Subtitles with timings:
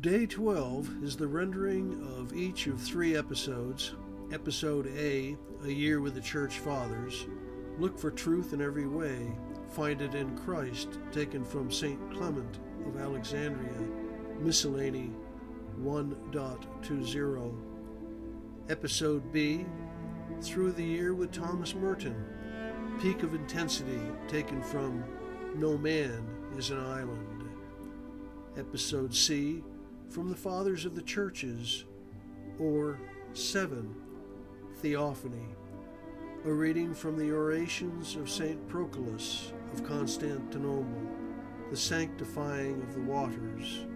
[0.00, 3.94] Day 12 is the rendering of each of three episodes.
[4.32, 7.26] Episode A, A Year with the Church Fathers.
[7.78, 9.32] Look for truth in every way.
[9.70, 11.98] Find it in Christ, taken from St.
[12.12, 13.88] Clement of Alexandria.
[14.38, 15.10] Miscellany
[15.80, 17.54] 1.20.
[18.68, 19.66] Episode B,
[20.40, 22.24] Through the Year with Thomas Merton.
[23.00, 25.02] Peak of Intensity, taken from
[25.56, 26.24] No Man
[26.56, 27.48] is an Island.
[28.56, 29.64] Episode C,
[30.12, 31.86] from the Fathers of the Churches,
[32.60, 33.00] or
[33.32, 33.94] 7.
[34.82, 35.46] Theophany.
[36.44, 38.68] A reading from the orations of St.
[38.68, 41.08] Proculus of Constantinople,
[41.70, 43.86] the sanctifying of the waters.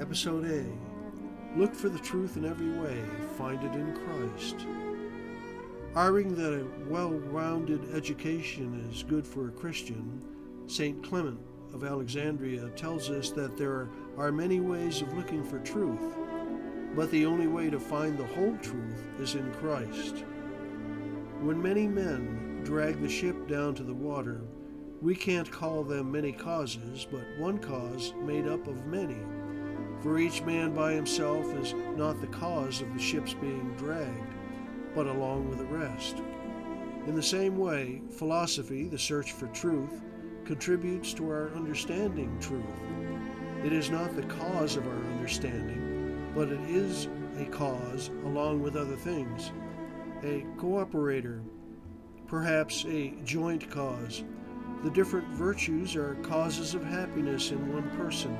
[0.00, 1.58] Episode A.
[1.58, 2.98] Look for the truth in every way,
[3.36, 4.66] find it in Christ.
[5.94, 10.22] Arguing that a well rounded education is good for a Christian,
[10.66, 11.04] St.
[11.04, 16.16] Clement of Alexandria tells us that there are many ways of looking for truth,
[16.94, 20.24] but the only way to find the whole truth is in Christ.
[21.40, 24.42] When many men drag the ship down to the water,
[25.00, 29.18] we can't call them many causes, but one cause made up of many.
[30.00, 34.34] For each man by himself is not the cause of the ship's being dragged,
[34.94, 36.22] but along with the rest.
[37.06, 40.02] In the same way, philosophy, the search for truth,
[40.44, 42.64] contributes to our understanding truth.
[43.64, 48.76] It is not the cause of our understanding, but it is a cause along with
[48.76, 49.52] other things,
[50.22, 51.42] a cooperator,
[52.26, 54.24] perhaps a joint cause.
[54.82, 58.36] The different virtues are causes of happiness in one person.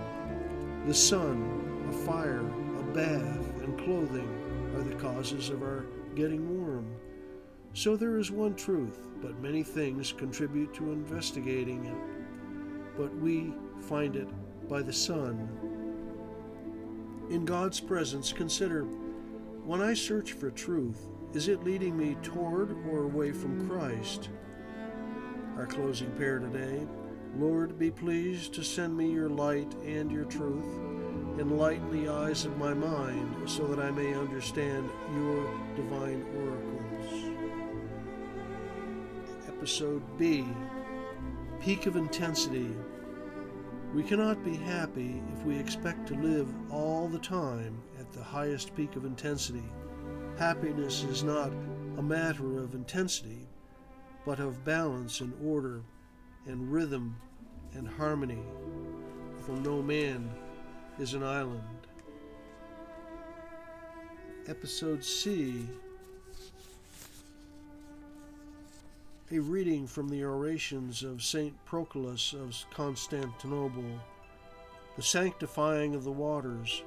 [0.86, 4.28] The sun, a fire, a bath, and clothing
[4.75, 5.84] are the causes of our
[6.17, 6.86] getting warm.
[7.75, 12.97] So there is one truth, but many things contribute to investigating it.
[12.97, 14.29] But we find it
[14.69, 15.48] by the Son.
[17.31, 18.84] In God's presence, consider
[19.64, 24.29] when I search for truth, is it leading me toward or away from Christ?
[25.57, 26.86] Our closing prayer today
[27.39, 30.67] Lord, be pleased to send me your light and your truth.
[31.39, 37.32] Enlighten the eyes of my mind so that I may understand your divine oracles.
[39.62, 40.45] Episode B
[41.61, 42.74] Peak of Intensity.
[43.95, 48.74] We cannot be happy if we expect to live all the time at the highest
[48.74, 49.62] peak of intensity.
[50.36, 51.52] Happiness is not
[51.96, 53.46] a matter of intensity,
[54.27, 55.84] but of balance and order
[56.46, 57.14] and rhythm
[57.74, 58.42] and harmony.
[59.46, 60.29] For no man
[60.98, 61.86] is an island.
[64.48, 65.68] Episode C
[69.33, 71.55] A reading from the orations of St.
[71.65, 73.98] Proculus of Constantinople,
[74.95, 76.83] the sanctifying of the waters.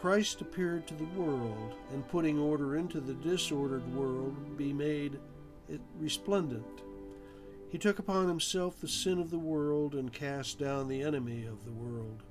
[0.00, 5.20] Christ appeared to the world, and putting order into the disordered world, be made
[5.68, 6.82] it resplendent.
[7.68, 11.64] He took upon himself the sin of the world and cast down the enemy of
[11.64, 12.24] the world.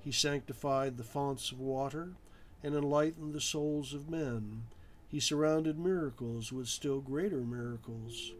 [0.00, 2.14] He sanctified the founts of water
[2.62, 4.62] and enlightened the souls of men.
[5.08, 8.32] He surrounded miracles with still greater miracles.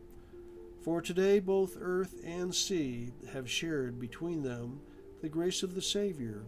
[0.86, 4.78] For today both earth and sea have shared between them
[5.20, 6.44] the grace of the Savior,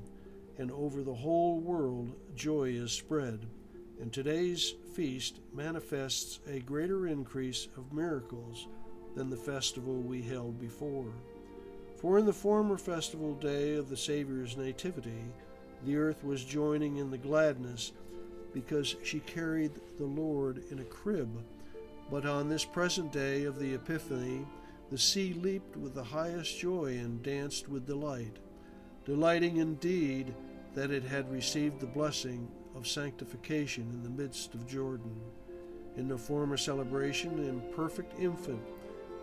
[0.59, 3.48] and over the whole world joy is spread.
[4.00, 8.69] And today's feast manifests a greater increase of miracles
[9.16, 11.10] than the festival we held before.
[11.97, 15.32] For in the former festival day of the Saviour's Nativity,
[15.84, 17.91] the earth was joining in the gladness
[18.54, 21.43] because she carried the Lord in a crib
[22.11, 24.47] but on this present day of the Epiphany,
[24.91, 28.37] the sea leaped with the highest joy and danced with delight,
[29.05, 30.35] delighting indeed
[30.75, 35.21] that it had received the blessing of sanctification in the midst of Jordan.
[35.97, 38.63] In the former celebration, an imperfect infant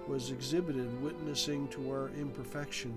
[0.08, 2.96] was exhibited witnessing to our imperfection,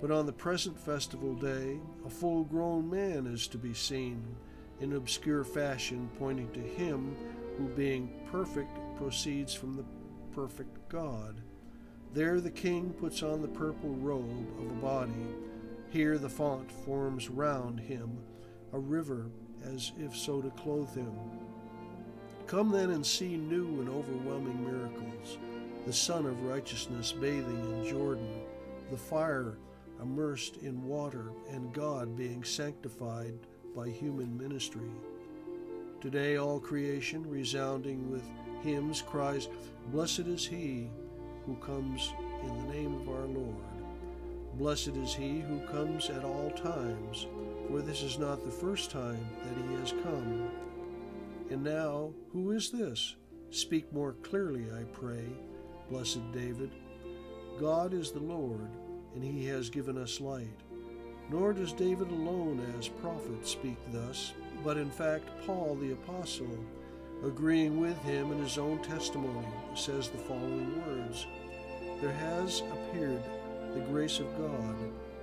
[0.00, 4.24] but on the present festival day, a full grown man is to be seen,
[4.80, 7.14] in obscure fashion pointing to him
[7.56, 9.84] who, being perfect, proceeds from the
[10.32, 11.40] perfect God.
[12.14, 15.26] There the king puts on the purple robe of a body.
[15.90, 18.16] Here the font forms round him
[18.72, 19.26] a river,
[19.64, 21.12] as if so to clothe him.
[22.46, 25.38] Come then and see new and overwhelming miracles
[25.84, 28.40] the Sun of Righteousness bathing in Jordan,
[28.92, 29.58] the fire
[30.00, 33.34] immersed in water, and God being sanctified
[33.74, 34.92] by human ministry.
[36.02, 38.28] Today, all creation, resounding with
[38.64, 39.48] hymns, cries,
[39.92, 40.90] Blessed is he
[41.46, 42.12] who comes
[42.42, 43.54] in the name of our Lord.
[44.54, 47.28] Blessed is he who comes at all times,
[47.68, 50.50] for this is not the first time that he has come.
[51.50, 53.14] And now, who is this?
[53.50, 55.24] Speak more clearly, I pray,
[55.88, 56.72] blessed David.
[57.60, 58.70] God is the Lord,
[59.14, 60.62] and he has given us light.
[61.30, 64.32] Nor does David alone as prophet speak thus,
[64.64, 66.58] but in fact Paul the apostle,
[67.24, 71.26] agreeing with him in his own testimony, says the following words
[72.00, 73.22] There has appeared
[73.74, 74.76] the grace of God,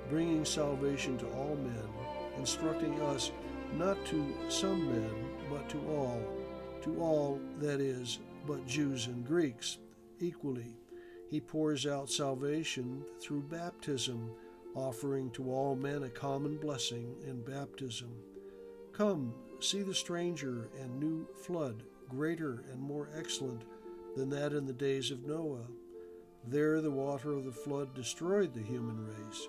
[0.10, 1.90] bringing salvation to all men,
[2.38, 3.32] instructing us
[3.78, 6.22] not to some men, but to all,
[6.82, 9.78] to all, that is, but Jews and Greeks,
[10.20, 10.76] equally.
[11.30, 14.32] He pours out salvation through baptism,
[14.74, 18.10] offering to all men a common blessing in baptism.
[19.00, 23.62] Come, see the stranger and new flood, greater and more excellent
[24.18, 25.68] than that in the days of Noah.
[26.46, 29.48] There the water of the flood destroyed the human race.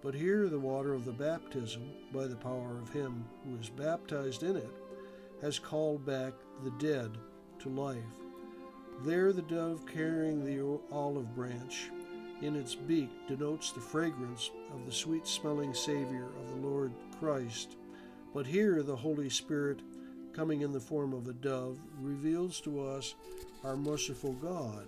[0.00, 4.42] But here the water of the baptism, by the power of him who is baptized
[4.42, 4.70] in it,
[5.42, 6.32] has called back
[6.64, 7.18] the dead
[7.58, 7.98] to life.
[9.04, 11.90] There the dove carrying the olive branch
[12.40, 17.76] in its beak denotes the fragrance of the sweet smelling Savior of the Lord Christ.
[18.34, 19.80] But here the Holy Spirit,
[20.32, 23.14] coming in the form of a dove, reveals to us
[23.64, 24.86] our merciful God